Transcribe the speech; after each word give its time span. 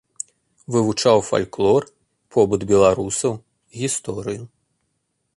Вывучаў 0.75 1.19
фальклор, 1.29 1.83
побыт 2.35 2.61
беларусаў, 2.71 3.31
гісторыю. 3.83 4.43